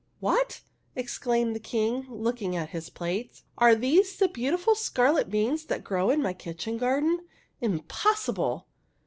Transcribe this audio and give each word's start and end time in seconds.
"What?" 0.19 0.61
exclaimed 1.03 1.55
the 1.55 1.59
King, 1.59 2.07
looking 2.09 2.55
at 2.55 2.71
his 2.71 2.89
plate. 2.89 3.43
"Are 3.59 3.75
these 3.75 4.15
the 4.15 4.27
beautiful 4.29 4.73
scarlet 4.73 5.29
beans 5.29 5.65
that 5.65 5.83
grow 5.83 6.09
in 6.09 6.23
my 6.23 6.33
kitchen 6.33 6.79
garden? 6.79 7.19
Im 7.61 7.81
possible 7.81 8.65